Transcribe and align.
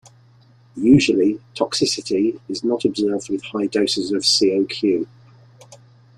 Usually, 0.81 1.39
toxicity 1.53 2.39
is 2.49 2.63
not 2.63 2.85
observed 2.85 3.29
with 3.29 3.43
high 3.45 3.67
doses 3.67 4.11
of 4.11 4.23
CoQ. 4.23 5.05